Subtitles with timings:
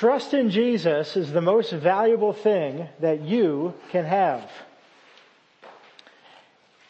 [0.00, 4.50] Trust in Jesus is the most valuable thing that you can have.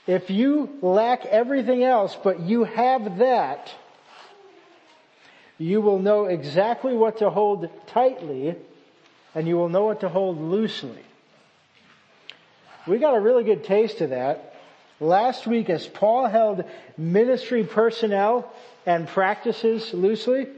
[0.07, 3.69] If you lack everything else, but you have that,
[5.59, 8.55] you will know exactly what to hold tightly
[9.35, 11.03] and you will know what to hold loosely.
[12.87, 14.55] We got a really good taste of that
[15.01, 16.63] last week as Paul held
[16.97, 18.55] ministry personnel
[18.87, 20.45] and practices loosely.
[20.45, 20.51] Do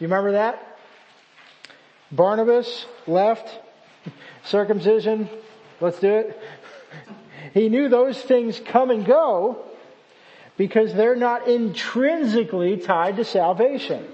[0.00, 0.66] you remember that?
[2.12, 3.48] Barnabas left,
[4.44, 5.28] circumcision,
[5.80, 6.40] let's do it.
[7.54, 9.64] He knew those things come and go
[10.56, 14.06] because they're not intrinsically tied to salvation.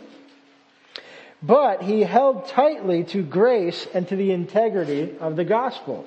[1.43, 6.07] But he held tightly to grace and to the integrity of the gospel.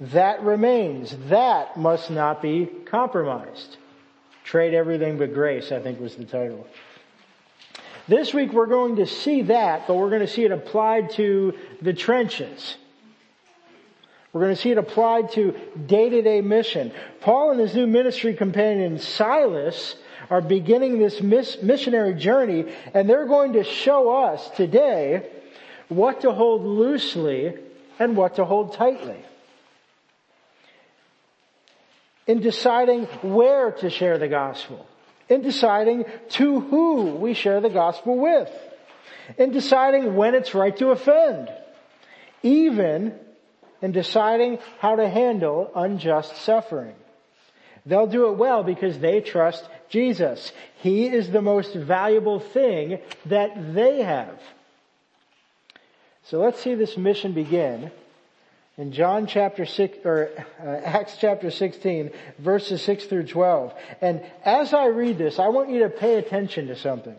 [0.00, 1.16] That remains.
[1.28, 3.76] That must not be compromised.
[4.44, 6.66] Trade everything but grace, I think was the title.
[8.08, 11.54] This week we're going to see that, but we're going to see it applied to
[11.80, 12.76] the trenches.
[14.32, 15.54] We're going to see it applied to
[15.86, 16.92] day-to-day mission.
[17.20, 19.94] Paul and his new ministry companion Silas
[20.30, 25.30] are beginning this missionary journey and they're going to show us today
[25.88, 27.54] what to hold loosely
[27.98, 29.22] and what to hold tightly.
[32.26, 34.86] In deciding where to share the gospel.
[35.32, 38.50] In deciding to who we share the gospel with.
[39.38, 41.48] In deciding when it's right to offend.
[42.42, 43.14] Even
[43.80, 46.94] in deciding how to handle unjust suffering.
[47.86, 50.52] They'll do it well because they trust Jesus.
[50.82, 54.38] He is the most valuable thing that they have.
[56.24, 57.90] So let's see this mission begin
[58.78, 63.74] in John chapter 6, or uh, Acts chapter 16, verses 6 through 12.
[64.00, 67.16] And as I read this, I want you to pay attention to something.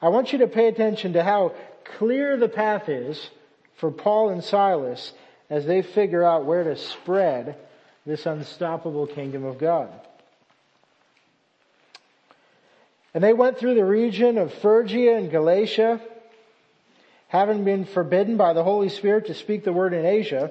[0.00, 1.54] I want you to pay attention to how
[1.98, 3.30] clear the path is
[3.76, 5.12] for Paul and Silas
[5.48, 7.56] as they figure out where to spread
[8.04, 9.92] this unstoppable kingdom of God.
[13.14, 16.00] And they went through the region of Phrygia and Galatia,
[17.28, 20.50] having been forbidden by the Holy Spirit to speak the word in Asia.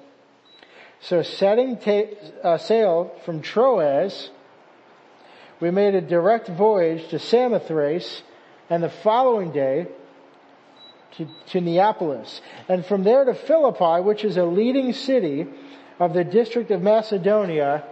[1.01, 2.13] So setting ta-
[2.43, 4.29] uh, sail from Troas,
[5.59, 8.21] we made a direct voyage to Samothrace,
[8.69, 9.87] and the following day
[11.17, 15.47] to, to Neapolis, and from there to Philippi, which is a leading city
[15.99, 17.83] of the district of Macedonia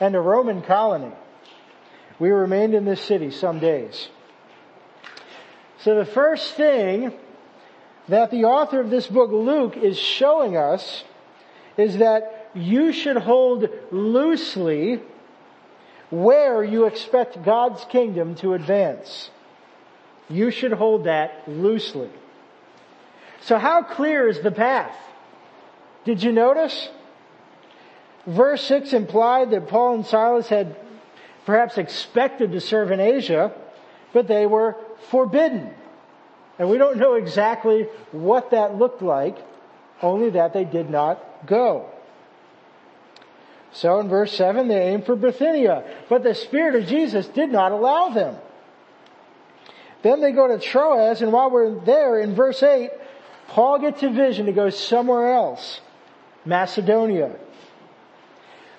[0.00, 1.12] and a Roman colony.
[2.18, 4.08] We remained in this city some days.
[5.80, 7.12] So the first thing
[8.08, 11.04] that the author of this book, Luke, is showing us
[11.76, 15.00] is that you should hold loosely
[16.10, 19.30] where you expect God's kingdom to advance.
[20.28, 22.10] You should hold that loosely.
[23.42, 24.96] So how clear is the path?
[26.04, 26.88] Did you notice?
[28.26, 30.76] Verse 6 implied that Paul and Silas had
[31.44, 33.52] perhaps expected to serve in Asia,
[34.12, 34.76] but they were
[35.10, 35.74] forbidden.
[36.58, 37.82] And we don't know exactly
[38.12, 39.36] what that looked like,
[40.00, 41.90] only that they did not go.
[43.74, 47.72] So in verse 7, they aimed for Bithynia, but the Spirit of Jesus did not
[47.72, 48.36] allow them.
[50.02, 52.90] Then they go to Troas, and while we're there in verse 8,
[53.48, 55.80] Paul gets a vision to go somewhere else.
[56.44, 57.34] Macedonia.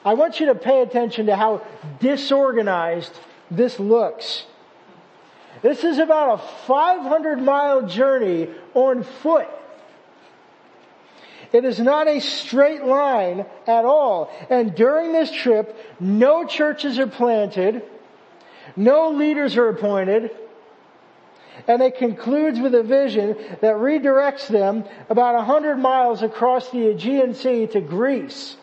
[0.06, 1.66] I want you to pay attention to how
[2.00, 3.20] disorganized
[3.52, 4.46] this looks.
[5.62, 9.48] This is about a 500 mile journey on foot.
[11.54, 14.32] It is not a straight line at all.
[14.50, 17.84] And during this trip, no churches are planted,
[18.76, 20.32] no leaders are appointed,
[21.68, 26.90] and it concludes with a vision that redirects them about a hundred miles across the
[26.90, 28.58] Aegean Sea to Greece.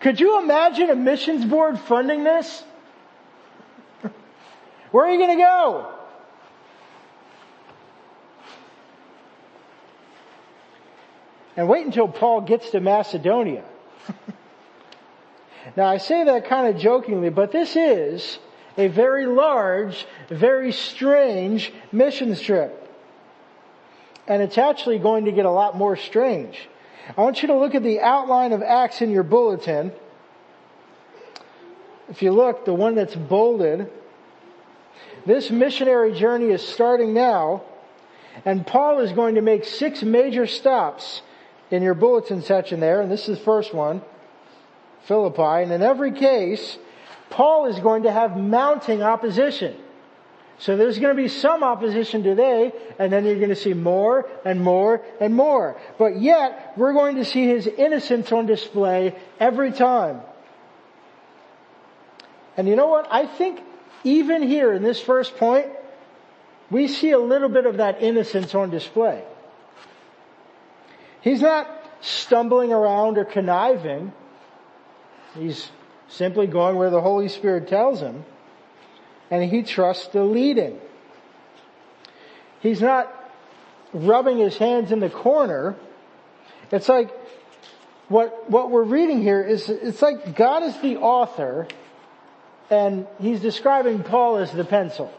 [0.00, 2.62] Could you imagine a missions board funding this?
[4.92, 5.97] Where are you going to go?
[11.58, 13.64] And wait until Paul gets to Macedonia.
[15.76, 18.38] now I say that kind of jokingly, but this is
[18.76, 22.88] a very large, very strange mission trip.
[24.28, 26.56] And it's actually going to get a lot more strange.
[27.16, 29.90] I want you to look at the outline of Acts in your bulletin.
[32.08, 33.90] If you look, the one that's bolded,
[35.26, 37.64] this missionary journey is starting now,
[38.44, 41.22] and Paul is going to make six major stops
[41.70, 44.02] in your bulletin section there, and this is the first one,
[45.04, 46.78] Philippi, and in every case,
[47.30, 49.76] Paul is going to have mounting opposition.
[50.60, 54.28] So there's going to be some opposition today, and then you're going to see more
[54.44, 55.80] and more and more.
[55.98, 60.20] But yet, we're going to see his innocence on display every time.
[62.56, 63.06] And you know what?
[63.10, 63.60] I think
[64.02, 65.66] even here in this first point,
[66.70, 69.22] we see a little bit of that innocence on display.
[71.20, 71.68] He's not
[72.00, 74.12] stumbling around or conniving.
[75.34, 75.70] He's
[76.08, 78.24] simply going where the Holy Spirit tells him
[79.30, 80.80] and he trusts the leading.
[82.60, 83.12] He's not
[83.92, 85.76] rubbing his hands in the corner.
[86.70, 87.10] It's like
[88.08, 91.66] what, what we're reading here is, it's like God is the author
[92.70, 95.12] and he's describing Paul as the pencil.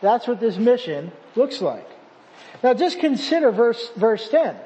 [0.00, 1.88] That's what this mission looks like.
[2.62, 4.56] Now just consider verse, verse 10.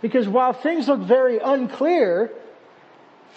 [0.00, 2.32] Because while things look very unclear,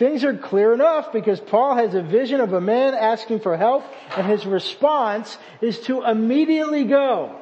[0.01, 3.83] Things are clear enough because Paul has a vision of a man asking for help
[4.17, 7.39] and his response is to immediately go.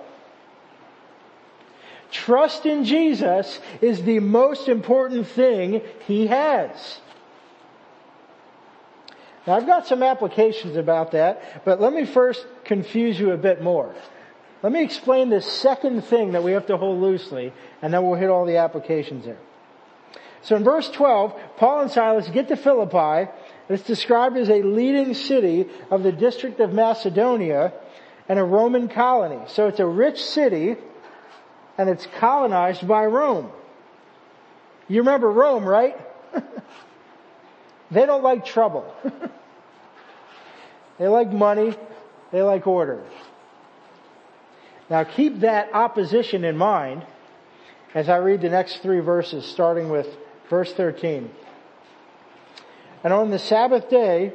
[2.12, 7.00] Trust in Jesus is the most important thing he has.
[9.48, 13.62] Now I've got some applications about that, but let me first confuse you a bit
[13.62, 13.96] more.
[14.62, 18.20] Let me explain the second thing that we have to hold loosely, and then we'll
[18.20, 19.38] hit all the applications there.
[20.42, 23.32] So in verse 12, Paul and Silas get to Philippi.
[23.68, 27.74] It's described as a leading city of the district of Macedonia
[28.28, 29.44] and a Roman colony.
[29.48, 30.76] So it's a rich city
[31.78, 33.50] and it's colonized by Rome.
[34.88, 35.96] You remember Rome, right?
[37.92, 38.94] they don't like trouble.
[40.98, 41.76] they like money.
[42.32, 43.04] They like order.
[44.90, 47.06] Now keep that opposition in mind
[47.94, 50.08] as I read the next three verses starting with
[50.50, 51.30] Verse 13.
[53.04, 54.34] And on the Sabbath day,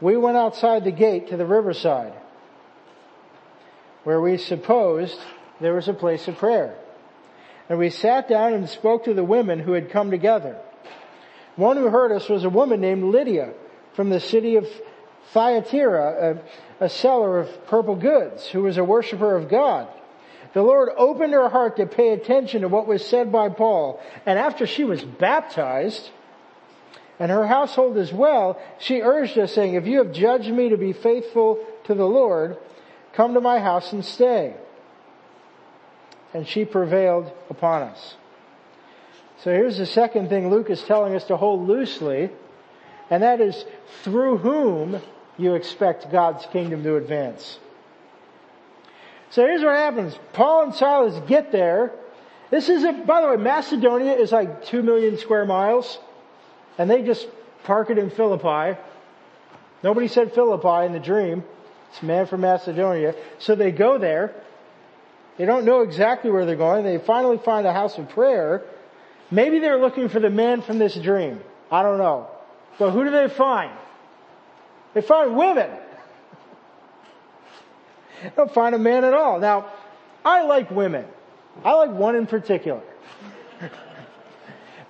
[0.00, 2.14] we went outside the gate to the riverside,
[4.04, 5.18] where we supposed
[5.60, 6.76] there was a place of prayer.
[7.68, 10.56] And we sat down and spoke to the women who had come together.
[11.56, 13.52] One who heard us was a woman named Lydia
[13.94, 14.66] from the city of
[15.32, 16.40] Thyatira,
[16.80, 19.88] a, a seller of purple goods, who was a worshiper of God.
[20.54, 24.00] The Lord opened her heart to pay attention to what was said by Paul.
[24.24, 26.10] And after she was baptized,
[27.18, 30.76] and her household as well, she urged us saying, if you have judged me to
[30.76, 32.58] be faithful to the Lord,
[33.12, 34.54] come to my house and stay.
[36.34, 38.16] And she prevailed upon us.
[39.42, 42.30] So here's the second thing Luke is telling us to hold loosely,
[43.10, 43.64] and that is
[44.02, 45.00] through whom
[45.38, 47.58] you expect God's kingdom to advance.
[49.30, 50.18] So here's what happens.
[50.32, 51.92] Paul and Silas get there.
[52.50, 55.98] This is a, by the way, Macedonia is like two million square miles.
[56.78, 57.26] And they just
[57.64, 58.78] park it in Philippi.
[59.82, 61.44] Nobody said Philippi in the dream.
[61.90, 63.14] It's a man from Macedonia.
[63.38, 64.34] So they go there.
[65.38, 66.84] They don't know exactly where they're going.
[66.84, 68.62] They finally find a house of prayer.
[69.30, 71.40] Maybe they're looking for the man from this dream.
[71.70, 72.30] I don't know.
[72.78, 73.72] But who do they find?
[74.96, 75.70] They find women
[78.22, 79.38] They don't find a man at all.
[79.38, 79.66] Now,
[80.24, 81.04] I like women.
[81.62, 82.80] I like one in particular.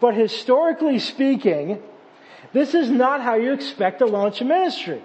[0.00, 1.82] but historically speaking,
[2.52, 5.02] this is not how you expect to launch a ministry.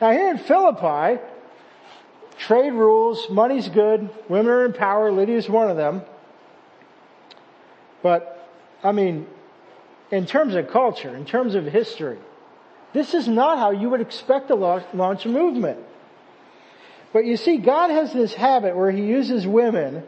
[0.00, 1.20] Now here in Philippi,
[2.38, 6.02] trade rules, money's good, women are in power, Lydia's one of them.
[8.04, 8.48] But,
[8.84, 9.26] I mean,
[10.12, 12.18] in terms of culture, in terms of history,
[12.96, 15.78] this is not how you would expect to launch a movement.
[17.12, 20.02] But you see, God has this habit where He uses women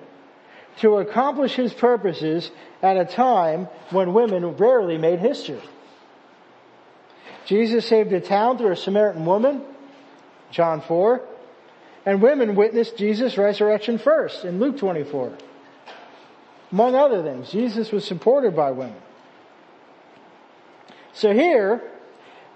[0.78, 2.50] to accomplish His purposes
[2.82, 5.60] at a time when women rarely made history.
[7.44, 9.62] Jesus saved a town through a Samaritan woman,
[10.50, 11.20] John 4,
[12.06, 15.36] and women witnessed Jesus' resurrection first in Luke 24.
[16.72, 19.00] Among other things, Jesus was supported by women.
[21.12, 21.82] So here,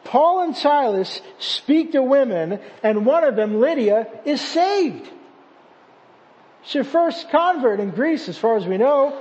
[0.05, 5.09] Paul and Silas speak to women and one of them, Lydia, is saved.
[6.63, 9.21] She's her first convert in Greece as far as we know.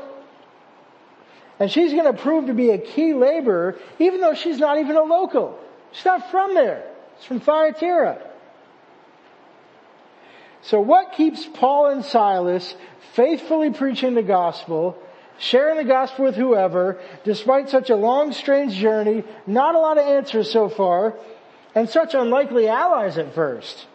[1.60, 4.96] And she's going to prove to be a key laborer even though she's not even
[4.96, 5.60] a local.
[5.92, 6.84] She's not from there.
[7.18, 8.28] It's from Thyatira.
[10.64, 12.76] So what keeps Paul and Silas
[13.14, 14.98] faithfully preaching the gospel,
[15.42, 20.06] sharing the gospel with whoever, despite such a long, strange journey, not a lot of
[20.06, 21.16] answers so far,
[21.74, 23.88] and such unlikely allies at first?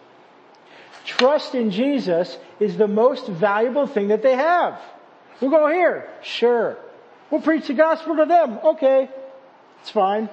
[1.04, 4.80] Trust in Jesus is the most valuable thing that they have.
[5.40, 6.10] We'll go here.
[6.22, 6.76] Sure.
[7.30, 8.58] We'll preach the gospel to them.
[8.64, 9.08] Okay.
[9.80, 10.28] It's fine.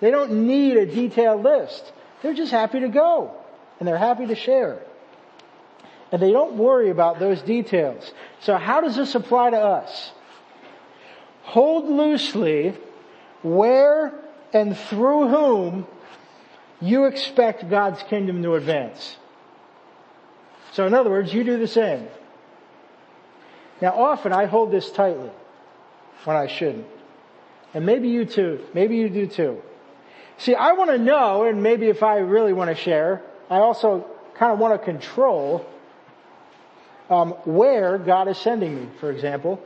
[0.00, 1.92] They don't need a detailed list.
[2.22, 3.32] They're just happy to go.
[3.78, 4.82] And they're happy to share.
[6.12, 8.12] And they don't worry about those details.
[8.40, 10.10] So how does this apply to us?
[11.42, 12.74] Hold loosely
[13.42, 14.12] where
[14.52, 15.86] and through whom
[16.80, 19.16] you expect God's kingdom to advance.
[20.72, 22.08] So in other words, you do the same.
[23.80, 25.30] Now often I hold this tightly
[26.24, 26.86] when I shouldn't.
[27.72, 28.60] And maybe you too.
[28.74, 29.62] Maybe you do too.
[30.38, 34.06] See, I want to know, and maybe if I really want to share, I also
[34.34, 35.66] kind of want to control
[37.10, 39.60] um, where God is sending me, for example.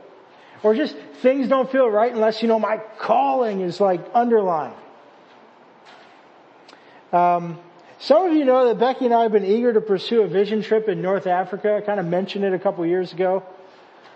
[0.63, 4.75] Or just things don't feel right unless, you know, my calling is like underlined.
[7.13, 7.59] Um,
[7.99, 10.63] some of you know that Becky and I have been eager to pursue a vision
[10.63, 11.75] trip in North Africa.
[11.75, 13.43] I kind of mentioned it a couple years ago.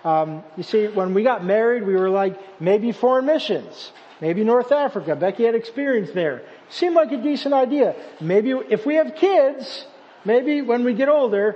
[0.03, 4.71] Um, you see, when we got married, we were like, maybe foreign missions, maybe North
[4.71, 5.15] Africa.
[5.15, 6.41] Becky had experience there.
[6.69, 7.95] Seemed like a decent idea.
[8.19, 9.85] Maybe if we have kids,
[10.25, 11.55] maybe when we get older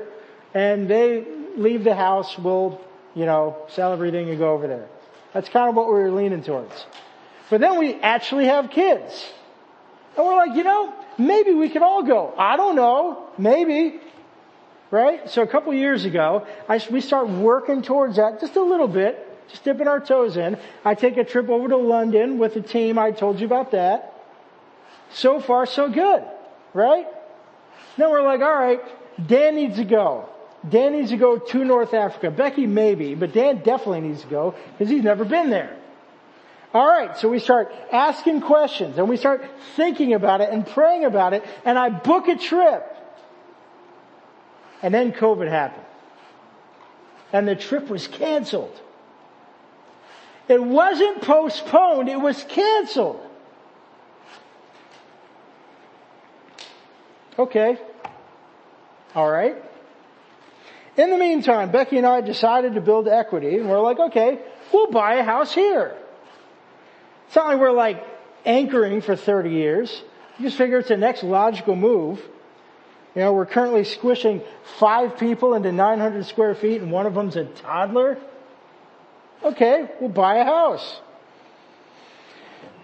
[0.53, 2.81] and they leave the house, we'll,
[3.15, 4.87] you know, sell everything and go over there.
[5.33, 6.85] That's kind of what we were leaning towards.
[7.49, 9.25] But then we actually have kids.
[10.15, 12.33] And we're like, you know, maybe we could all go.
[12.37, 13.29] I don't know.
[13.37, 13.99] Maybe
[14.93, 15.27] right?
[15.27, 19.27] So a couple years ago, I, we start working towards that just a little bit,
[19.49, 20.55] just dipping our toes in.
[20.85, 22.99] I take a trip over to London with the team.
[22.99, 24.13] I told you about that.
[25.11, 26.23] So far, so good,
[26.75, 27.07] right?
[27.97, 28.81] Then we're like, all right,
[29.27, 30.29] Dan needs to go.
[30.67, 32.31] Dan needs to go to North Africa.
[32.31, 35.77] Becky maybe, but Dan definitely needs to go because he's never been there.
[36.73, 39.43] All right, so we start asking questions and we start
[39.75, 42.89] thinking about it and praying about it and I book a trip.
[44.81, 45.85] And then COVID happened.
[47.31, 48.79] And the trip was canceled.
[50.47, 53.21] It wasn't postponed, it was canceled.
[57.37, 57.77] Okay.
[59.15, 59.72] Alright.
[60.95, 64.39] In the meantime, Becky and I decided to build equity and we're like, okay,
[64.71, 65.95] we'll buy a house here.
[67.27, 68.03] It's not like we're like
[68.45, 70.03] anchoring for 30 years.
[70.37, 72.19] You just figure it's the next logical move.
[73.15, 74.41] You know, we're currently squishing
[74.79, 78.19] five people into 900 square feet and one of them's a toddler.
[79.43, 81.01] Okay, we'll buy a house.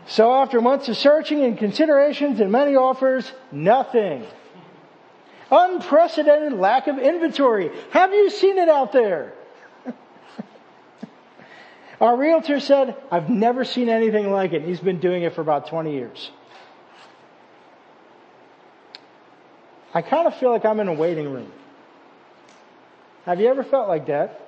[0.08, 4.26] So after months of searching and considerations and many offers, nothing.
[5.52, 7.72] Unprecedented lack of inventory.
[7.92, 9.34] Have you seen it out there?
[12.02, 14.64] Our realtor said, I've never seen anything like it.
[14.64, 16.32] He's been doing it for about 20 years.
[19.94, 21.52] I kind of feel like I'm in a waiting room.
[23.26, 24.46] Have you ever felt like that?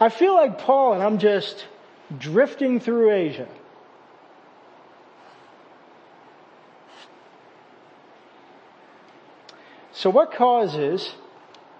[0.00, 1.66] I feel like Paul and I'm just
[2.18, 3.48] drifting through Asia.
[10.06, 11.12] So what causes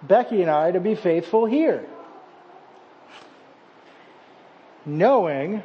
[0.03, 1.85] Becky and I to be faithful here?
[4.85, 5.63] Knowing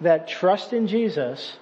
[0.00, 1.56] that trust in Jesus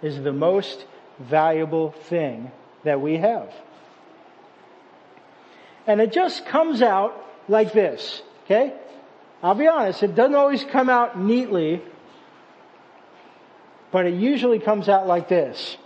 [0.00, 0.86] is the most
[1.18, 2.50] valuable thing
[2.84, 3.52] that we have.
[5.86, 8.72] And it just comes out like this, okay?
[9.42, 11.82] I'll be honest, it doesn't always come out neatly,
[13.92, 15.76] but it usually comes out like this.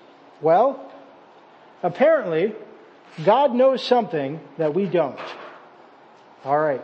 [0.40, 0.88] Well,
[1.82, 2.54] apparently,
[3.22, 5.18] God knows something that we don't.
[6.44, 6.82] Alright.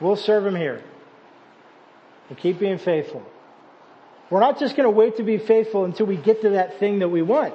[0.00, 0.82] We'll serve Him here.
[2.28, 3.22] We'll keep being faithful.
[4.30, 7.00] We're not just going to wait to be faithful until we get to that thing
[7.00, 7.54] that we want.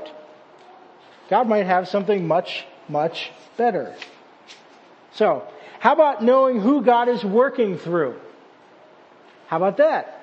[1.29, 3.95] God might have something much, much better.
[5.13, 5.47] So,
[5.79, 8.19] how about knowing who God is working through?
[9.47, 10.17] How about that?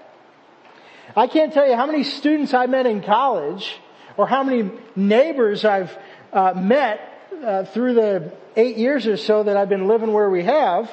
[1.17, 3.79] I can't tell you how many students I met in college
[4.17, 5.97] or how many neighbors I've
[6.33, 7.01] uh, met
[7.45, 10.91] uh, through the eight years or so that I've been living where we have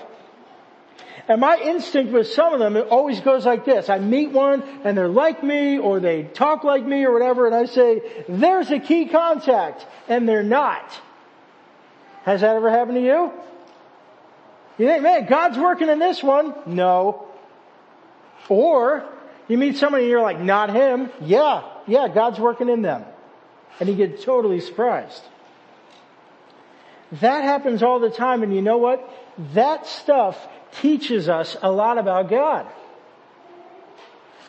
[1.28, 3.90] and my instinct with some of them, it always goes like this.
[3.90, 7.56] I meet one and they're like me or they talk like me or whatever and
[7.56, 10.84] I say, there's a key contact and they're not.
[12.26, 13.32] Has that ever happened to you?
[14.78, 16.54] You think, man, God's working in this one.
[16.68, 17.28] No.
[18.48, 19.06] Or
[19.48, 21.10] you meet somebody and you're like, not him.
[21.22, 23.04] Yeah, Yeah, God's working in them.
[23.80, 25.22] And you get totally surprised.
[27.22, 29.08] That happens all the time and you know what?
[29.54, 30.38] That stuff
[30.82, 32.68] teaches us a lot about God.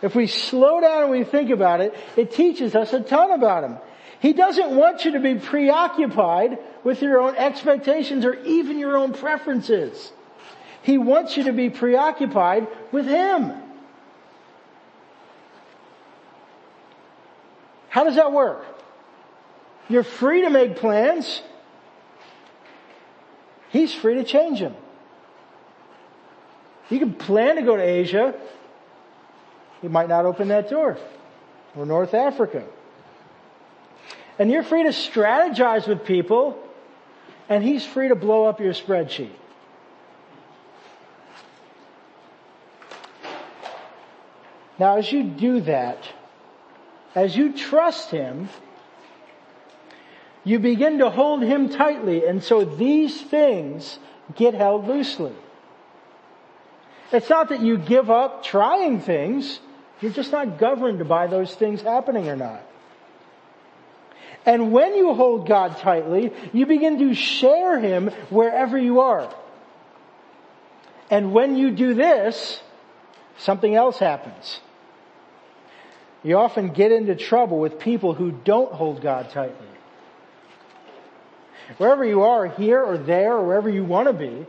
[0.03, 3.65] If we slow down and we think about it, it teaches us a ton about
[3.65, 3.79] Him.
[4.21, 9.13] He doesn't want you to be preoccupied with your own expectations or even your own
[9.13, 10.13] preferences.
[10.83, 13.53] He wants you to be preoccupied with Him.
[17.89, 18.65] How does that work?
[19.89, 21.43] You're free to make plans.
[23.77, 24.75] He's free to change them.
[26.89, 28.35] You can plan to go to Asia.
[29.83, 30.97] He might not open that door.
[31.77, 32.65] Or North Africa.
[34.39, 36.59] And you're free to strategize with people
[37.51, 39.37] and he's free to blow up your spreadsheet.
[44.79, 46.03] Now as you do that,
[47.15, 48.49] as you trust him,
[50.47, 53.99] you begin to hold him tightly and so these things
[54.37, 55.33] get held loosely.
[57.13, 59.59] It's not that you give up trying things,
[60.01, 62.63] you're just not governed by those things happening or not.
[64.45, 69.35] And when you hold God tightly, you begin to share Him wherever you are.
[71.11, 72.61] And when you do this,
[73.37, 74.61] something else happens.
[76.23, 79.67] You often get into trouble with people who don't hold God tightly.
[81.79, 84.47] Wherever you are, here or there, or wherever you want to be,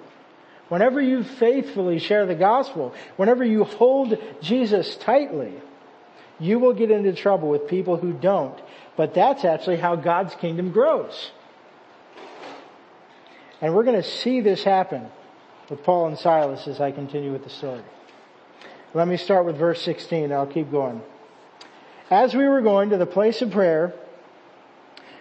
[0.70, 5.54] whenever you faithfully share the gospel, whenever you hold Jesus tightly,
[6.40, 8.60] you will get into trouble with people who don't
[8.98, 11.32] but that's actually how God's kingdom grows.
[13.62, 15.08] And we're going to see this happen
[15.70, 17.84] with Paul and Silas as I continue with the story.
[18.94, 20.32] Let me start with verse 16.
[20.32, 21.02] I'll keep going.
[22.10, 23.94] As we were going to the place of prayer,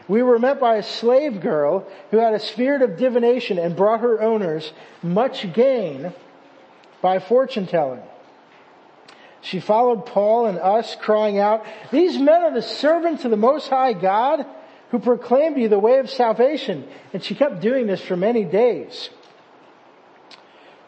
[0.09, 4.01] we were met by a slave girl who had a spirit of divination and brought
[4.01, 4.73] her owners
[5.03, 6.13] much gain
[7.03, 8.03] by fortune telling.
[9.41, 13.69] She followed Paul and us crying out, these men are the servants of the Most
[13.69, 14.45] High God
[14.91, 16.89] who proclaim to you the way of salvation.
[17.13, 19.11] And she kept doing this for many days.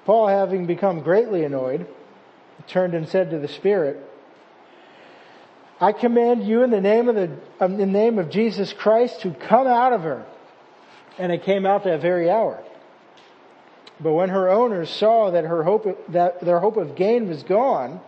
[0.04, 1.86] Paul having become greatly annoyed,
[2.66, 4.07] turned and said to the Spirit,
[5.80, 9.20] I command you in the name of the, um, in the name of Jesus Christ
[9.22, 10.26] to come out of her.
[11.18, 12.62] And it came out that very hour.
[14.00, 18.00] But when her owners saw that her hope, that their hope of gain was gone,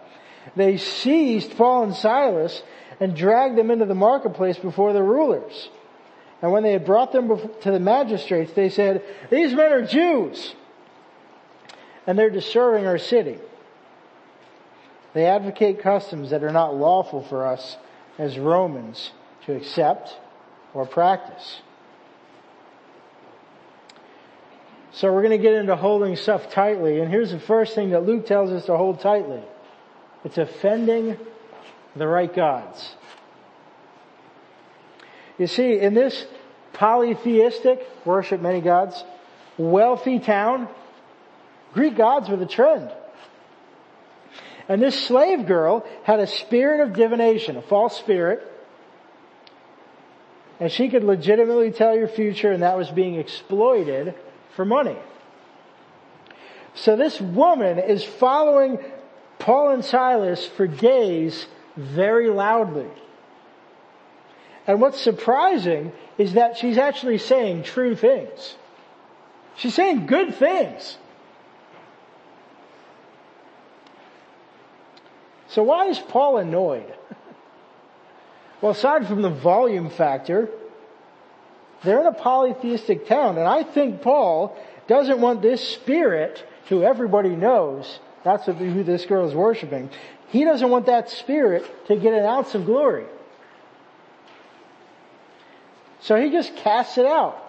[0.57, 2.63] they seized Paul and Silas
[3.01, 5.69] and dragged them into the marketplace before the rulers.
[6.43, 7.29] And when they had brought them
[7.63, 10.55] to the magistrates, they said, these men are Jews
[12.07, 13.39] and they're disturbing our city.
[15.13, 17.77] They advocate customs that are not lawful for us
[18.19, 19.11] as Romans
[19.47, 20.17] to accept
[20.73, 21.61] or practice.
[24.93, 27.01] So we're going to get into holding stuff tightly.
[27.01, 29.43] And here's the first thing that Luke tells us to hold tightly.
[30.25, 31.17] It's offending
[31.97, 32.95] the right gods.
[35.39, 36.27] You see, in this
[36.73, 39.03] polytheistic, worship many gods,
[39.57, 40.69] wealthy town,
[41.73, 42.91] Greek gods were the trend.
[44.71, 48.41] And this slave girl had a spirit of divination, a false spirit,
[50.61, 54.15] and she could legitimately tell your future and that was being exploited
[54.55, 54.97] for money.
[56.75, 58.79] So this woman is following
[59.41, 62.87] Paul and Silas for days very loudly.
[64.69, 68.55] And what's surprising is that she's actually saying true things.
[69.57, 70.97] She's saying good things.
[75.51, 76.95] So why is Paul annoyed?
[78.61, 80.49] Well, aside from the volume factor,
[81.83, 87.31] they're in a polytheistic town, and I think Paul doesn't want this spirit, who everybody
[87.31, 89.91] knows, that's who this girl is worshiping.
[90.29, 93.07] He doesn't want that spirit to get an ounce of glory.
[96.01, 97.45] So he just casts it out.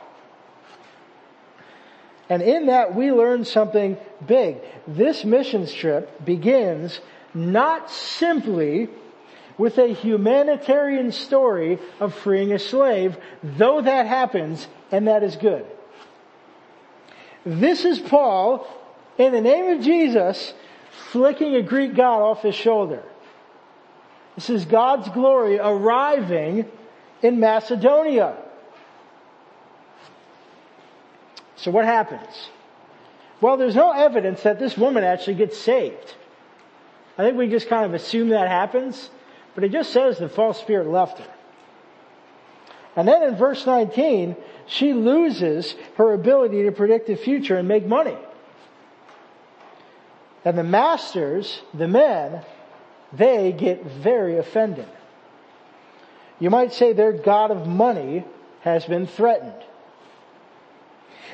[2.30, 4.58] And in that we learn something big.
[4.88, 7.00] This missions trip begins
[7.34, 8.90] not simply
[9.58, 15.66] with a humanitarian story of freeing a slave, though that happens and that is good.
[17.46, 18.68] This is Paul,
[19.18, 20.54] in the name of Jesus,
[21.12, 23.04] flicking a Greek god off his shoulder.
[24.36, 26.66] This is God's glory arriving
[27.22, 28.38] in Macedonia.
[31.56, 32.50] So what happens?
[33.40, 36.16] Well, there's no evidence that this woman actually gets saved.
[37.18, 39.10] I think we just kind of assume that happens.
[39.54, 41.28] But it just says the false spirit left her.
[42.96, 44.36] And then in verse 19,
[44.68, 48.18] she loses her ability to predict the future and make money.
[50.44, 52.42] And the masters, the men,
[53.14, 54.88] they get very offended.
[56.40, 58.26] You might say their God of money
[58.62, 59.64] has been threatened.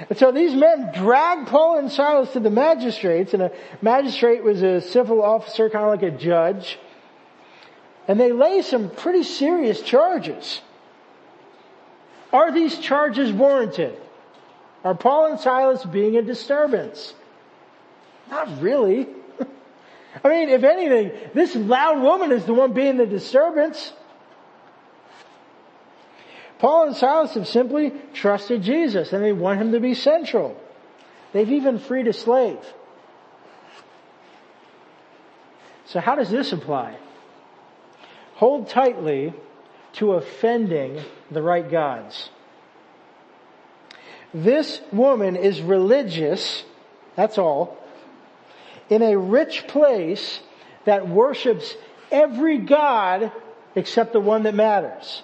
[0.10, 4.62] And so these men drag Paul and Silas to the magistrates, and a magistrate was
[4.62, 6.78] a civil officer, kind of like a judge.
[8.08, 10.62] And they lay some pretty serious charges.
[12.32, 13.98] Are these charges warranted?
[14.84, 17.14] Are Paul and Silas being a disturbance?
[18.30, 19.08] Not really.
[20.24, 23.92] I mean, if anything, this loud woman is the one being the disturbance.
[26.60, 30.60] Paul and Silas have simply trusted Jesus and they want him to be central.
[31.34, 32.60] They've even freed a slave.
[35.86, 36.98] So how does this apply?
[38.36, 39.34] Hold tightly
[39.94, 42.30] to offending the right gods.
[44.34, 46.64] This woman is religious,
[47.16, 47.78] that's all,
[48.90, 50.42] in a rich place
[50.86, 51.76] that worships
[52.12, 53.32] every God
[53.76, 55.24] except the one that matters.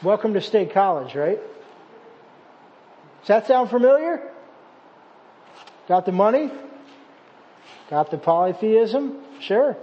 [0.00, 1.40] Welcome to State College, right?
[3.20, 4.22] Does that sound familiar?
[5.88, 6.52] Got the money?
[7.90, 9.18] Got the polytheism?
[9.40, 9.76] Sure.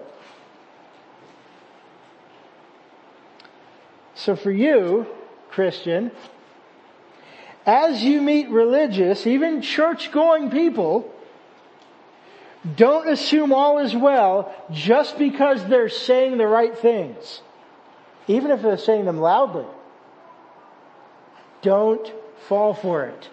[4.13, 5.05] So for you,
[5.49, 6.11] Christian,
[7.65, 11.13] as you meet religious, even church going people,
[12.77, 17.41] don't assume all is well just because they're saying the right things.
[18.29, 19.65] Even if they're saying them loudly.
[21.65, 22.13] Don't
[22.47, 23.29] fall for it.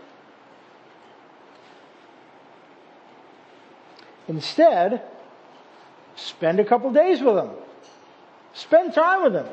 [4.27, 5.03] Instead,
[6.17, 7.51] spend a couple days with them.
[8.55, 9.49] Spend time with them.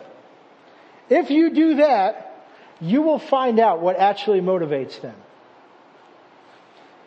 [1.09, 2.45] If you do that,
[2.79, 5.15] you will find out what actually motivates them.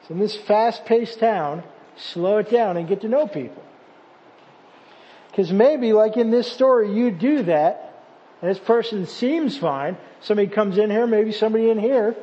[0.07, 1.63] So in this fast-paced town,
[1.97, 3.63] slow it down and get to know people.
[5.31, 7.92] Because maybe, like in this story, you do that,
[8.43, 9.97] and this person seems fine.
[10.21, 12.15] Somebody comes in here, maybe somebody in here.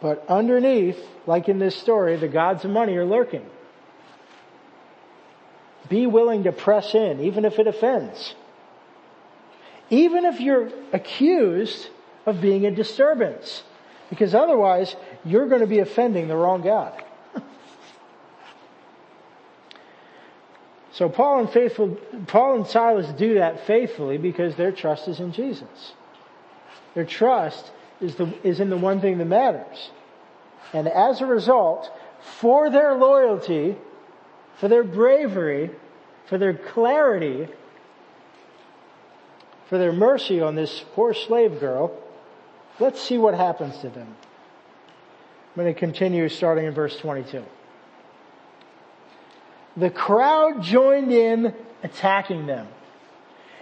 [0.00, 3.44] But underneath, like in this story, the gods of money are lurking.
[5.88, 8.34] Be willing to press in, even if it offends
[9.92, 11.88] even if you're accused
[12.24, 13.62] of being a disturbance.
[14.08, 17.04] Because otherwise, you're going to be offending the wrong God.
[20.92, 25.32] So Paul and faithful, Paul and Silas do that faithfully because their trust is in
[25.32, 25.94] Jesus.
[26.94, 29.90] Their trust is, the, is in the one thing that matters.
[30.74, 31.90] And as a result,
[32.40, 33.76] for their loyalty,
[34.58, 35.70] for their bravery,
[36.26, 37.48] for their clarity,
[39.68, 41.98] for their mercy on this poor slave girl,
[42.80, 44.14] let's see what happens to them.
[45.56, 47.42] I'm going to continue starting in verse 22.
[49.76, 52.68] The crowd joined in attacking them.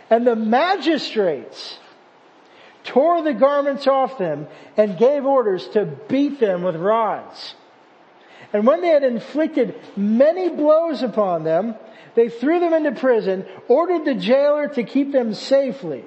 [0.09, 1.79] And the magistrates
[2.85, 7.55] tore the garments off them and gave orders to beat them with rods.
[8.53, 11.77] And when they had inflicted many blows upon them,
[12.17, 16.05] they threw them into prison, ordered the jailer to keep them safely.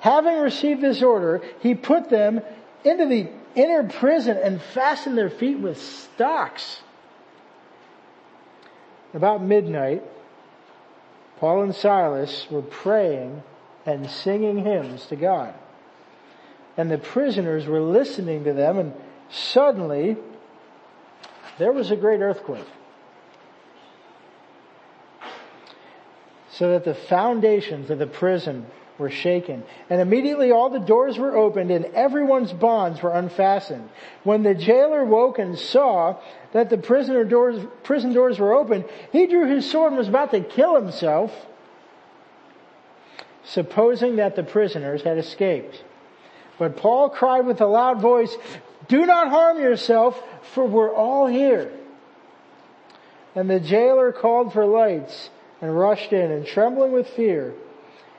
[0.00, 2.42] Having received this order, he put them
[2.84, 6.82] into the inner prison and fastened their feet with stocks.
[9.14, 10.02] About midnight,
[11.38, 13.42] Paul and Silas were praying
[13.86, 15.54] and singing hymns to God.
[16.76, 18.92] And the prisoners were listening to them and
[19.30, 20.16] suddenly
[21.58, 22.66] there was a great earthquake.
[26.58, 28.66] so that the foundations of the prison
[28.98, 29.62] were shaken.
[29.88, 33.88] And immediately all the doors were opened and everyone's bonds were unfastened.
[34.24, 36.16] When the jailer woke and saw
[36.52, 40.32] that the prisoner doors, prison doors were open, he drew his sword and was about
[40.32, 41.32] to kill himself,
[43.44, 45.82] supposing that the prisoners had escaped.
[46.58, 48.36] But Paul cried with a loud voice,
[48.88, 50.20] do not harm yourself,
[50.54, 51.70] for we're all here.
[53.34, 55.30] And the jailer called for lights
[55.60, 57.54] and rushed in and trembling with fear,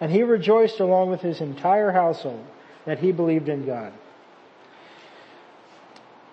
[0.00, 2.44] And he rejoiced along with his entire household
[2.84, 3.92] that he believed in God.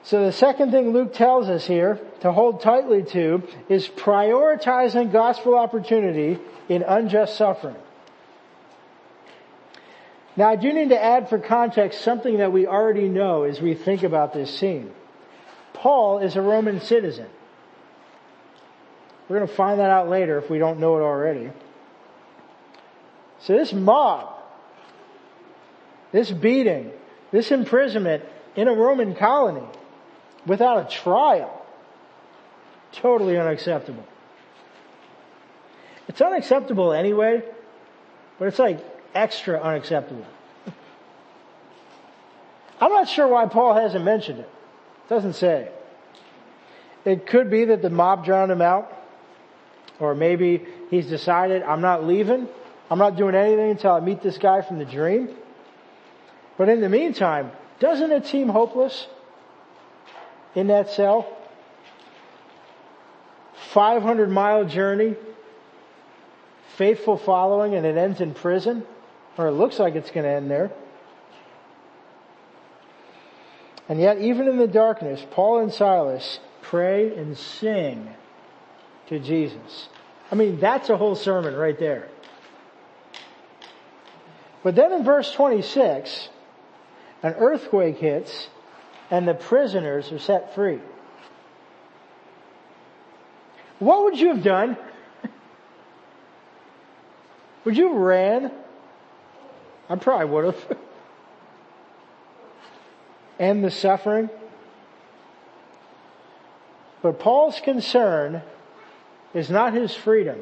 [0.03, 5.55] So the second thing Luke tells us here to hold tightly to is prioritizing gospel
[5.55, 7.75] opportunity in unjust suffering.
[10.35, 13.75] Now I do need to add for context something that we already know as we
[13.75, 14.91] think about this scene.
[15.73, 17.27] Paul is a Roman citizen.
[19.29, 21.49] We're going to find that out later if we don't know it already.
[23.43, 24.33] So this mob,
[26.13, 26.91] this beating,
[27.31, 28.23] this imprisonment
[28.55, 29.67] in a Roman colony
[30.45, 31.65] without a trial,
[32.93, 34.05] totally unacceptable.
[36.07, 37.43] It's unacceptable anyway,
[38.39, 38.79] but it's like
[39.13, 40.25] extra unacceptable.
[42.79, 44.49] I'm not sure why Paul hasn't mentioned it.
[45.05, 45.69] It doesn't say.
[47.03, 48.89] It could be that the mob drowned him out.
[49.99, 52.47] Or maybe he's decided, I'm not leaving.
[52.89, 55.29] I'm not doing anything until I meet this guy from the dream.
[56.57, 59.07] But in the meantime, doesn't it seem hopeless
[60.55, 61.37] in that cell?
[63.73, 65.15] 500 mile journey,
[66.77, 68.85] faithful following, and it ends in prison?
[69.37, 70.71] Or it looks like it's going to end there.
[73.89, 78.07] And yet, even in the darkness, Paul and Silas pray and sing
[79.07, 79.89] to Jesus.
[80.31, 82.09] I mean, that's a whole sermon right there.
[84.63, 86.29] But then in verse 26,
[87.21, 88.47] an earthquake hits
[89.11, 90.79] and the prisoners are set free.
[93.79, 94.77] What would you have done?
[97.65, 98.51] Would you have ran?
[99.89, 100.55] I probably would have.
[103.39, 104.29] End the suffering.
[107.01, 108.43] But Paul's concern
[109.33, 110.39] is not his freedom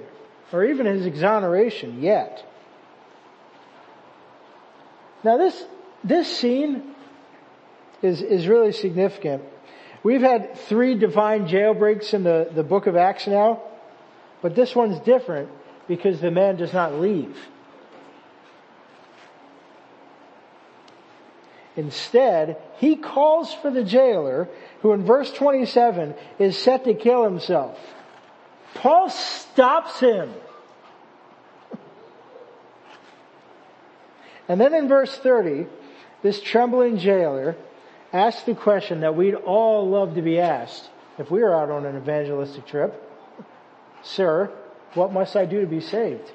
[0.54, 2.46] or even his exoneration yet.
[5.24, 5.64] Now this,
[6.04, 6.96] this scene
[8.02, 9.44] is, is really significant.
[10.04, 13.62] We've had three divine jailbreaks in the, the book of Acts now,
[14.42, 15.50] but this one's different
[15.88, 17.38] because the man does not leave.
[21.76, 24.50] Instead, he calls for the jailer,
[24.82, 27.80] who in verse 27 is set to kill himself.
[28.74, 30.34] Paul stops him.
[34.48, 35.68] And then in verse 30,
[36.24, 37.56] this trembling jailer
[38.14, 41.86] asks the question that we'd all love to be asked if we were out on
[41.86, 43.02] an evangelistic trip.
[44.04, 44.52] Sir,
[44.94, 46.32] what must I do to be saved?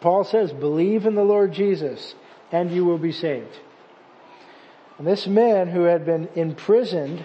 [0.00, 2.14] Paul says, believe in the Lord Jesus
[2.52, 3.58] and you will be saved.
[4.98, 7.24] And this man who had been imprisoned,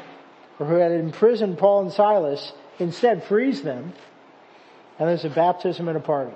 [0.59, 3.93] or who had imprisoned Paul and Silas, instead frees them,
[4.97, 6.35] and there's a baptism and a party.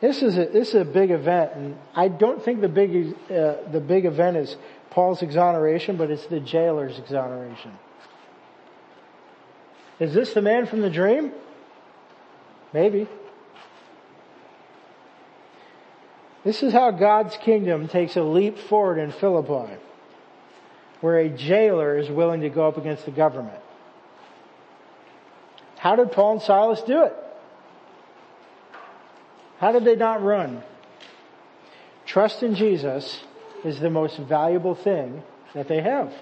[0.00, 3.68] This is a, this is a big event, and I don't think the big, uh,
[3.72, 4.56] the big event is
[4.90, 7.72] Paul's exoneration, but it's the jailer's exoneration.
[9.98, 11.32] Is this the man from the dream?
[12.72, 13.08] Maybe.
[16.44, 19.74] This is how God's kingdom takes a leap forward in Philippi,
[21.00, 23.60] where a jailer is willing to go up against the government.
[25.76, 27.14] How did Paul and Silas do it?
[29.58, 30.62] How did they not run?
[32.06, 33.22] Trust in Jesus
[33.64, 35.22] is the most valuable thing
[35.54, 36.12] that they have.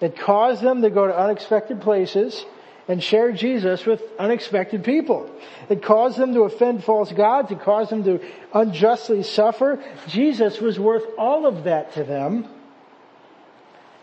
[0.00, 2.44] It caused them to go to unexpected places
[2.88, 5.30] and share Jesus with unexpected people.
[5.68, 7.50] It caused them to offend false gods.
[7.50, 8.20] It caused them to
[8.52, 9.82] unjustly suffer.
[10.08, 12.48] Jesus was worth all of that to them.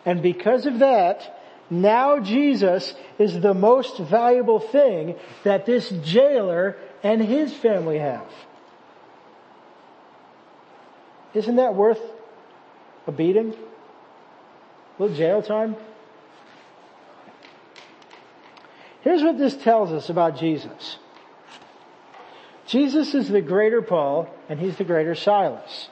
[0.06, 1.38] And because of that,
[1.70, 8.28] now Jesus is the most valuable thing that this jailer and his family have.
[11.34, 12.02] Isn't that worth
[13.06, 13.54] a beating?
[13.54, 15.76] A little jail time?
[19.02, 20.98] Here's what this tells us about Jesus.
[22.66, 25.90] Jesus is the greater Paul and he's the greater Silas.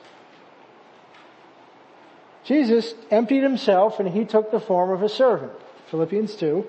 [2.44, 5.54] Jesus emptied himself and he took the form of a servant.
[5.90, 6.66] Philippians 2.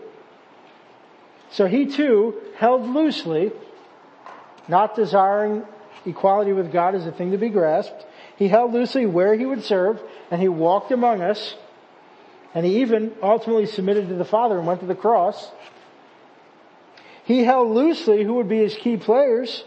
[1.50, 3.52] So he too held loosely,
[4.68, 5.64] not desiring
[6.04, 8.04] equality with God as a thing to be grasped.
[8.36, 10.00] He held loosely where he would serve
[10.30, 11.54] and he walked among us
[12.54, 15.50] and he even ultimately submitted to the Father and went to the cross.
[17.24, 19.64] He held loosely who would be his key players.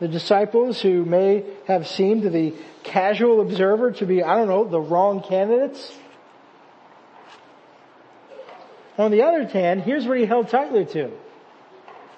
[0.00, 4.64] The disciples who may have seemed to the casual observer to be, I don't know,
[4.64, 5.92] the wrong candidates.
[8.96, 11.12] On the other hand, here's what he held tightly to.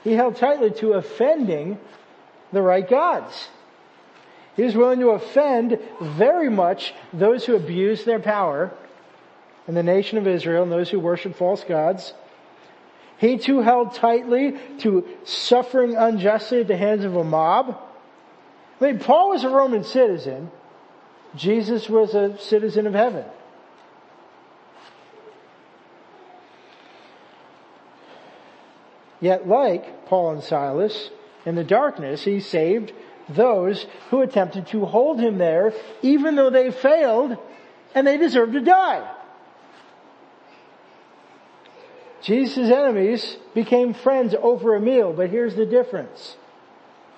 [0.02, 1.78] He held tightly to offending
[2.52, 3.48] the right gods.
[4.56, 8.72] He was willing to offend very much those who abused their power
[9.68, 12.12] in the nation of Israel and those who worship false gods.
[13.18, 17.78] He too held tightly to suffering unjustly at the hands of a mob.
[18.80, 20.50] I mean, Paul was a Roman citizen.
[21.36, 23.24] Jesus was a citizen of heaven.
[29.20, 31.10] Yet like Paul and Silas,
[31.44, 32.92] in the darkness, he saved
[33.28, 37.36] those who attempted to hold him there, even though they failed
[37.94, 39.16] and they deserved to die.
[42.22, 46.36] Jesus' enemies became friends over a meal, but here's the difference.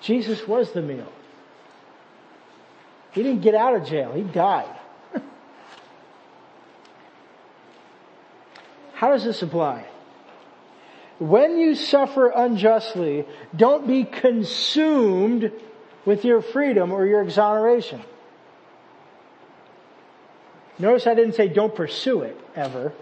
[0.01, 1.11] Jesus was the meal.
[3.11, 4.73] He didn't get out of jail, he died.
[8.93, 9.85] How does this apply?
[11.19, 15.51] When you suffer unjustly, don't be consumed
[16.05, 18.01] with your freedom or your exoneration.
[20.79, 22.93] Notice I didn't say don't pursue it ever.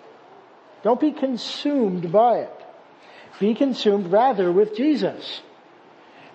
[0.84, 2.54] Don't be consumed by it.
[3.40, 5.42] Be consumed rather with Jesus.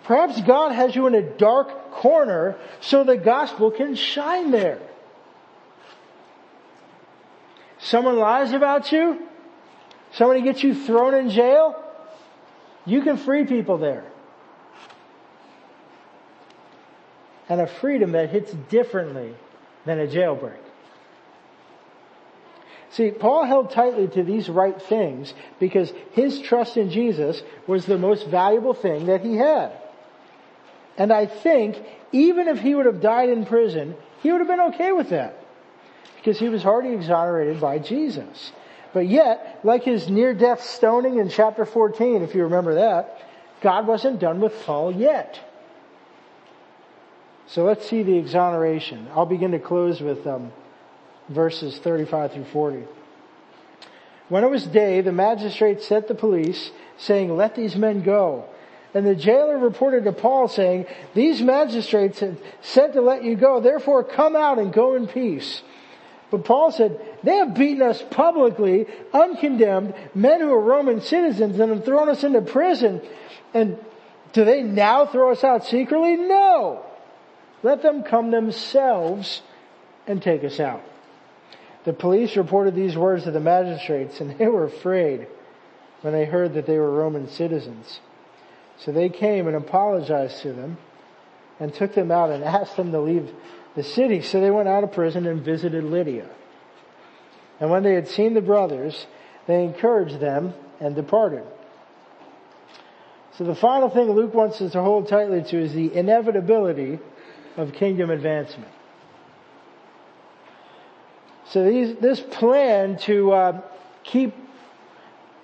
[0.04, 4.78] Perhaps God has you in a dark corner so the gospel can shine there.
[7.78, 9.20] Someone lies about you.
[10.16, 11.83] Somebody gets you thrown in jail.
[12.87, 14.05] You can free people there.
[17.48, 19.35] And a freedom that hits differently
[19.85, 20.59] than a jailbreak.
[22.90, 27.98] See, Paul held tightly to these right things because his trust in Jesus was the
[27.98, 29.72] most valuable thing that he had.
[30.96, 31.76] And I think
[32.12, 35.38] even if he would have died in prison, he would have been okay with that
[36.16, 38.52] because he was already exonerated by Jesus.
[38.96, 43.20] But yet, like his near-death stoning in chapter 14, if you remember that,
[43.61, 45.38] God wasn't done with Paul yet.
[47.46, 49.06] So let's see the exoneration.
[49.14, 50.50] I'll begin to close with um,
[51.28, 52.85] verses 35 through 40.
[54.30, 58.46] When it was day, the magistrate sent the police, saying, let these men go.
[58.94, 63.61] And the jailer reported to Paul saying, these magistrates have sent to let you go,
[63.61, 65.61] therefore come out and go in peace.
[66.37, 71.72] But Paul said, they have beaten us publicly, uncondemned, men who are Roman citizens and
[71.72, 73.01] have thrown us into prison.
[73.55, 73.79] And
[74.35, 76.16] do they now throw us out secretly?
[76.16, 76.85] No.
[77.62, 79.40] Let them come themselves
[80.07, 80.83] and take us out.
[81.85, 85.29] The police reported these words to the magistrates and they were afraid
[86.03, 88.01] when they heard that they were Roman citizens.
[88.81, 90.77] So they came and apologized to them
[91.59, 93.33] and took them out and asked them to leave
[93.76, 94.22] the city.
[94.22, 96.28] So they went out of prison and visited Lydia.
[97.60, 99.06] And when they had seen the brothers,
[99.46, 101.44] they encouraged them and departed.
[103.38, 106.98] So the final thing Luke wants us to hold tightly to is the inevitability
[107.56, 108.72] of kingdom advancement.
[111.50, 113.60] So these, this plan to uh,
[114.02, 114.34] keep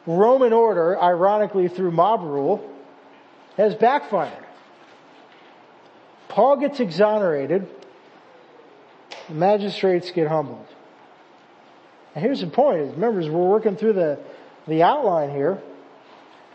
[0.07, 2.69] Roman order, ironically through mob rule,
[3.57, 4.45] has backfired.
[6.29, 7.69] Paul gets exonerated.
[9.29, 10.67] The magistrates get humbled.
[12.15, 12.93] And here's the point.
[12.93, 14.19] Remember, as we're working through the,
[14.67, 15.63] the outline here,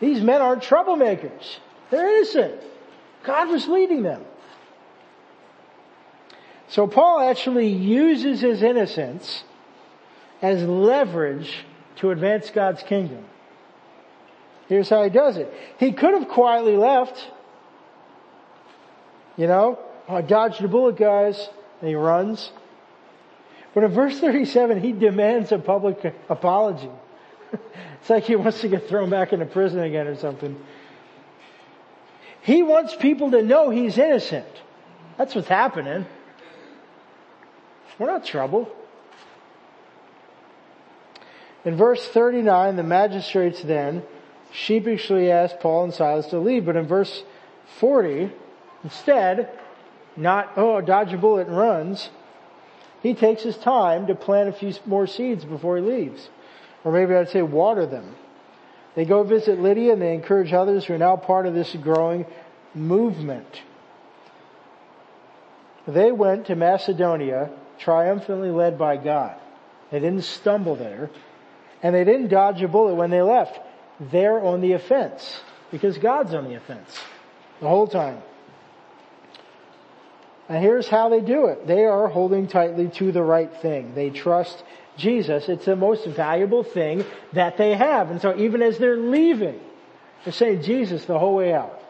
[0.00, 1.56] these men aren't troublemakers.
[1.90, 2.60] They're innocent.
[3.24, 4.24] God was leading them.
[6.68, 9.42] So Paul actually uses his innocence
[10.42, 11.64] as leverage
[11.96, 13.24] to advance God's kingdom.
[14.68, 15.52] Here's how he does it.
[15.78, 17.26] He could have quietly left.
[19.36, 19.78] You know,
[20.08, 21.48] I dodged a bullet guys.
[21.80, 22.50] And he runs.
[23.78, 26.90] But in verse 37, he demands a public apology.
[27.52, 30.60] it's like he wants to get thrown back into prison again or something.
[32.42, 34.48] He wants people to know he's innocent.
[35.16, 36.06] That's what's happening.
[38.00, 38.68] We're not trouble.
[41.64, 44.02] In verse 39, the magistrates then
[44.50, 47.22] sheepishly asked Paul and Silas to leave, but in verse
[47.78, 48.32] 40,
[48.82, 49.56] instead,
[50.16, 52.10] not, oh, dodge a bullet and runs,
[53.02, 56.28] he takes his time to plant a few more seeds before he leaves.
[56.84, 58.14] Or maybe I'd say water them.
[58.94, 62.26] They go visit Lydia and they encourage others who are now part of this growing
[62.74, 63.62] movement.
[65.86, 69.36] They went to Macedonia triumphantly led by God.
[69.90, 71.10] They didn't stumble there.
[71.82, 73.58] And they didn't dodge a bullet when they left.
[74.00, 75.40] They're on the offense.
[75.70, 76.98] Because God's on the offense.
[77.60, 78.20] The whole time.
[80.48, 81.66] And here's how they do it.
[81.66, 83.94] They are holding tightly to the right thing.
[83.94, 84.64] They trust
[84.96, 85.48] Jesus.
[85.48, 88.10] It's the most valuable thing that they have.
[88.10, 89.60] And so even as they're leaving,
[90.24, 91.82] they're saying Jesus the whole way out.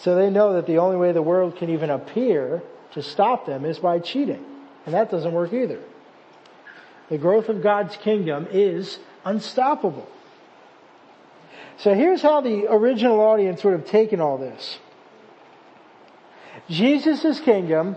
[0.00, 2.62] So they know that the only way the world can even appear
[2.92, 4.44] to stop them is by cheating.
[4.86, 5.80] And that doesn't work either.
[7.10, 10.08] The growth of God's kingdom is unstoppable.
[11.78, 14.78] So here's how the original audience would have taken all this.
[16.68, 17.96] Jesus' kingdom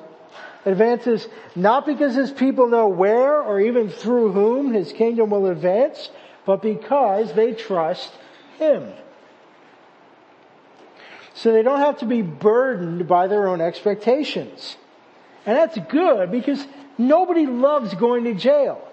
[0.66, 6.10] advances not because his people know where or even through whom his kingdom will advance,
[6.46, 8.12] but because they trust
[8.60, 8.94] him.
[11.34, 14.78] So they don't have to be burdened by their own expectations.
[15.46, 16.64] And that's good because
[17.00, 18.88] nobody loves going to jail.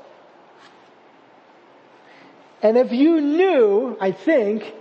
[2.62, 4.74] And if you knew, I think,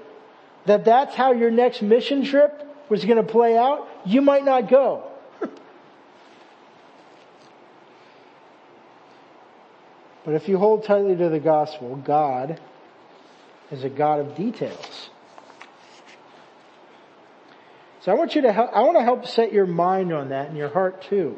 [0.68, 4.70] that that's how your next mission trip was going to play out, you might not
[4.70, 5.10] go.
[10.26, 12.60] but if you hold tightly to the gospel, God
[13.72, 15.10] is a God of details.
[18.02, 20.48] So I want you to help, I want to help set your mind on that
[20.48, 21.38] and your heart too.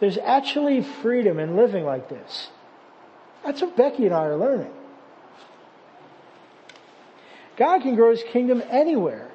[0.00, 2.48] There's actually freedom in living like this.
[3.44, 4.72] That's what Becky and I are learning.
[7.56, 9.30] God can grow His kingdom anywhere.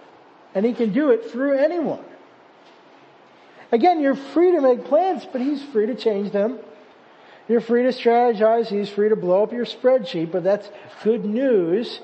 [0.56, 2.04] And He can do it through anyone.
[3.72, 6.60] Again, you're free to make plans, but He's free to change them.
[7.48, 8.68] You're free to strategize.
[8.68, 10.70] He's free to blow up your spreadsheet, but that's
[11.04, 12.00] good news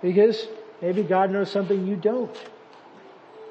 [0.00, 0.46] because
[0.80, 2.36] maybe God knows something you don't.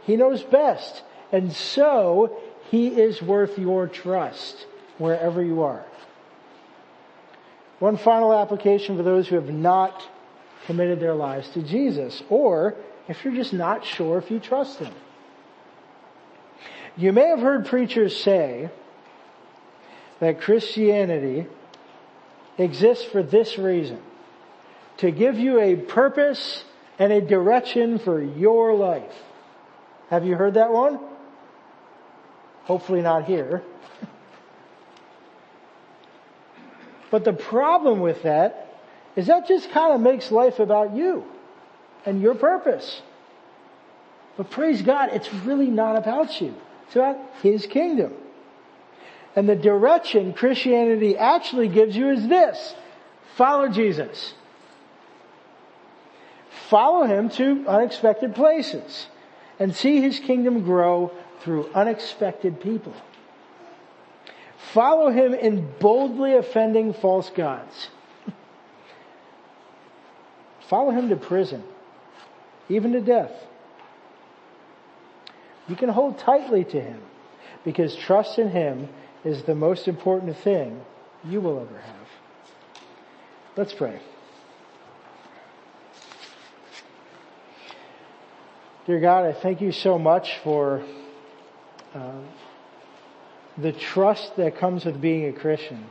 [0.04, 1.04] He knows best.
[1.32, 2.40] And so,
[2.72, 4.66] He is worth your trust
[4.98, 5.86] wherever you are.
[7.80, 10.02] One final application for those who have not
[10.66, 12.76] committed their lives to Jesus, or
[13.08, 14.94] if you're just not sure if you trust Him.
[16.98, 18.70] You may have heard preachers say
[20.20, 21.46] that Christianity
[22.58, 24.02] exists for this reason.
[24.98, 26.64] To give you a purpose
[26.98, 29.14] and a direction for your life.
[30.10, 31.00] Have you heard that one?
[32.64, 33.64] Hopefully not here.
[37.10, 38.67] But the problem with that
[39.18, 41.26] is that just kind of makes life about you
[42.06, 43.02] and your purpose.
[44.38, 46.54] But praise God, it's really not about you.
[46.86, 48.14] It's about His kingdom.
[49.36, 52.76] And the direction Christianity actually gives you is this.
[53.36, 54.36] Follow Jesus.
[56.70, 59.08] Follow Him to unexpected places
[59.58, 61.12] and see His kingdom grow
[61.42, 62.94] through unexpected people.
[64.74, 67.90] Follow Him in boldly offending false gods.
[70.70, 71.64] Follow Him to prison
[72.70, 73.32] even to death.
[75.68, 77.02] You can hold tightly to Him
[77.64, 78.90] because trust in Him
[79.24, 80.82] is the most important thing
[81.26, 82.08] you will ever have.
[83.56, 84.00] Let's pray.
[88.86, 90.86] Dear God, I thank you so much for
[91.94, 92.22] uh,
[93.58, 95.86] the trust that comes with being a Christian.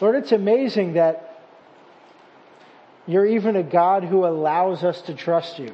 [0.00, 1.33] Lord, it's amazing that
[3.06, 5.72] you're even a God who allows us to trust you.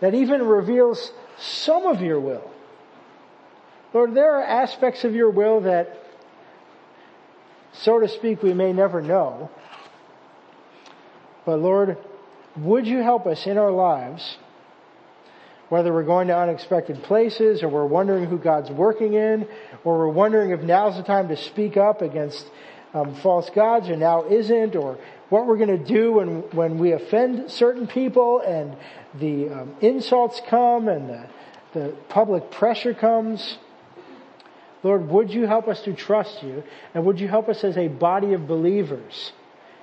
[0.00, 2.50] That even reveals some of your will.
[3.94, 5.96] Lord, there are aspects of your will that,
[7.72, 9.50] so to speak, we may never know.
[11.46, 11.96] But Lord,
[12.56, 14.36] would you help us in our lives,
[15.68, 19.48] whether we're going to unexpected places or we're wondering who God's working in,
[19.84, 22.46] or we're wondering if now's the time to speak up against
[22.94, 24.98] um, false gods or now isn't, or
[25.28, 28.76] what we're going to do when, when we offend certain people and
[29.20, 31.26] the um, insults come and the,
[31.74, 33.58] the public pressure comes.
[34.82, 36.62] Lord, would you help us to trust you
[36.94, 39.32] and would you help us as a body of believers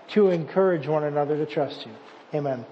[0.09, 1.91] to encourage one another to trust you?
[2.33, 2.65] Amen.